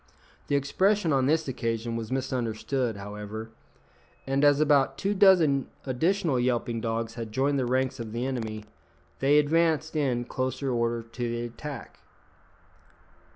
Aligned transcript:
The 0.47 0.55
expression 0.55 1.13
on 1.13 1.27
this 1.27 1.47
occasion 1.47 1.95
was 1.95 2.11
misunderstood, 2.11 2.97
however; 2.97 3.51
and 4.25 4.43
as 4.43 4.59
about 4.59 4.97
two 4.97 5.13
dozen 5.13 5.67
additional 5.85 6.39
yelping 6.39 6.81
dogs 6.81 7.13
had 7.13 7.31
joined 7.31 7.59
the 7.59 7.67
ranks 7.67 7.99
of 7.99 8.11
the 8.11 8.25
enemy, 8.25 8.65
they 9.19 9.37
advanced 9.37 9.95
in 9.95 10.25
close 10.25 10.63
order 10.63 11.03
to 11.03 11.29
the 11.29 11.41
attack. 11.45 11.99